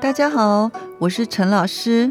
[0.00, 2.10] 大家好，我是陈老师。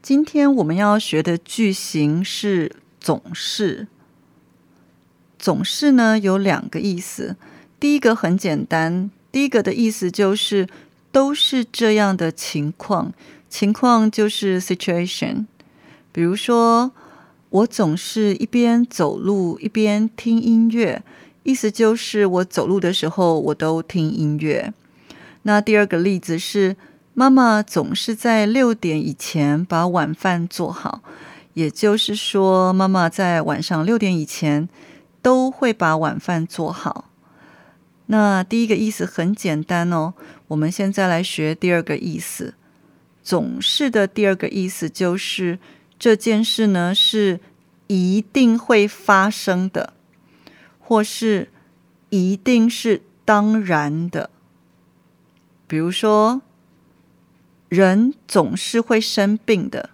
[0.00, 3.88] 今天我们要学的句型是“总是”。
[5.36, 7.34] 总是呢有两个意思，
[7.80, 10.68] 第一个很简单，第一个的意思就是
[11.10, 13.12] 都是这样的情况，
[13.50, 15.46] 情况就是 situation。
[16.12, 16.92] 比如说，
[17.50, 21.02] 我总是一边走路一边听音乐，
[21.42, 24.72] 意思就是我走路的时候我都听音乐。
[25.42, 26.76] 那第二个例子是，
[27.16, 31.00] 妈妈总是在六点以前把晚饭做好，
[31.52, 34.68] 也就是说，妈妈在晚上六点以前
[35.22, 37.08] 都会把晚饭做好。
[38.06, 40.14] 那第一个意思很简单哦，
[40.48, 42.54] 我们现在来学第二个意思。
[43.22, 45.58] 总是的第二个意思就是
[45.98, 47.40] 这件事呢是
[47.86, 49.92] 一定会发生的，
[50.80, 51.48] 或是
[52.10, 54.28] 一定是当然的。
[55.66, 56.42] 比如说，
[57.74, 59.90] 人总是会生病的，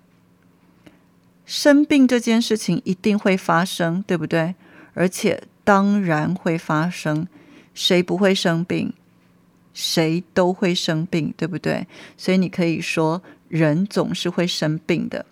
[1.46, 4.54] 生病这件事情一定会发生，对不对？
[4.92, 7.26] 而且当然会发生，
[7.72, 8.92] 谁不会生病？
[9.72, 11.86] 谁都会生病，对不对？
[12.18, 15.24] 所以你可以说，人总是会生病的。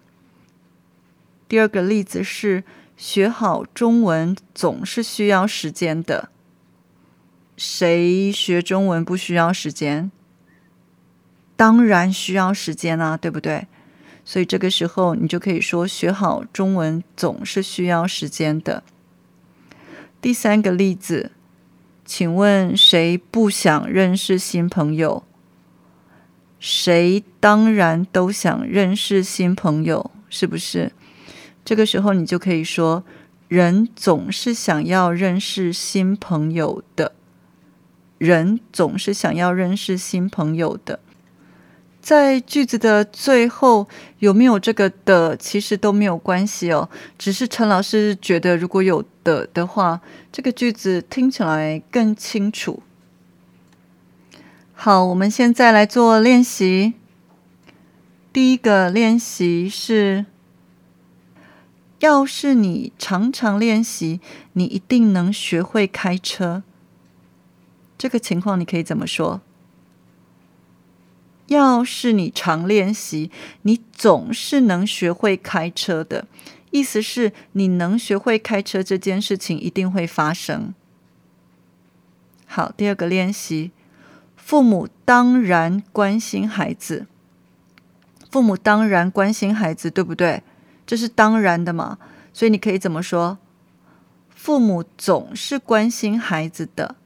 [1.49, 2.65] 第二个例子是，
[2.97, 6.31] 学好中文总是需要时间的，
[7.57, 10.11] 谁学中文不需要时间？
[11.59, 13.67] 当然需要时间啊，对不对？
[14.25, 18.85] 所以这个时候你就可以说，学好中文总是需要时间的。
[20.21, 21.33] 第三个例子，
[22.05, 25.25] 请问谁不想认识新朋友？
[26.61, 30.93] 谁当然都想认识新朋友，是不是？
[31.65, 33.03] 这个时候你就可以说，
[33.49, 37.13] 人总是想要认识新朋友的。
[38.19, 41.01] 人总是想要认识新朋友的。
[42.01, 43.87] 在句子的最后
[44.21, 46.89] 有没有这个的，其实都没有关系哦。
[47.19, 50.01] 只是陈老师觉得，如果有的的话，
[50.33, 52.83] 这个句子听起来更清楚。
[54.73, 56.95] 好，我们现在来做练习。
[58.33, 60.25] 第一个练习是：
[61.99, 64.21] 要是你常常练习，
[64.53, 66.63] 你一定能学会开车。
[67.99, 69.41] 这个情况你可以怎么说？
[71.49, 73.31] 要是你常练习，
[73.63, 76.27] 你总是能学会开车的。
[76.71, 80.75] 意思是你能学会开车这件事情一定会发生。
[82.47, 83.71] 好，第二个练习，
[84.37, 87.07] 父母当然关心孩子。
[88.31, 90.43] 父母当然关心孩子，对不对？
[90.87, 91.99] 这是当然的嘛。
[92.35, 93.39] 所以你可以怎么说？
[94.29, 96.97] 父母总是关心孩子的。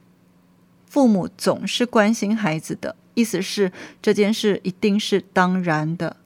[0.92, 2.96] 父母总是关心孩子的。
[3.14, 3.72] 意思是
[4.02, 6.18] 这件事一定是当然的。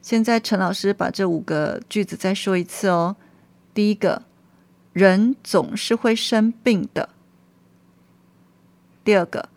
[0.00, 3.16] 现在陈老师把这五个句子再说一次哦。
[3.74, 4.22] 第一个，
[4.94, 7.10] 人总是会生病的。
[9.04, 9.50] 第二个，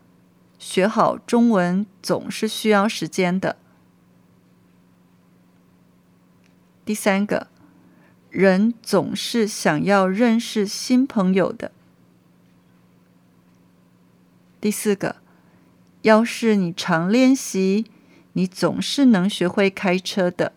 [0.57, 3.55] 学好中文总是需要时间的。
[6.83, 7.47] 第三个，
[8.29, 11.71] 人总是想要认识新朋友的。
[14.59, 15.15] 第四个。
[16.01, 17.85] 要是你常练习，
[18.31, 20.53] 你总是能学会开车的。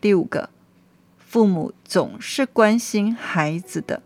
[0.00, 0.48] 第五个，
[1.18, 4.02] 父母总是关心孩子的。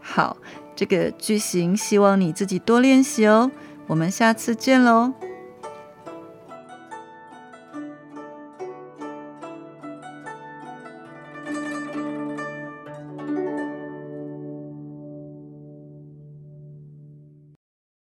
[0.00, 0.36] 好，
[0.76, 3.50] 这个句型希望你自己多练习哦。
[3.88, 5.12] 我们下次见喽。